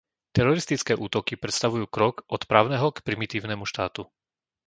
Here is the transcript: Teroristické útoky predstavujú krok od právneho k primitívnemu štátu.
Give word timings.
Teroristické 0.35 0.93
útoky 1.07 1.33
predstavujú 1.43 1.85
krok 1.95 2.15
od 2.35 2.41
právneho 2.51 2.87
k 2.95 3.03
primitívnemu 3.07 3.65
štátu. 3.71 4.03